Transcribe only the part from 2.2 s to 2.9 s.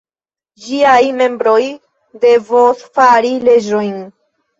devos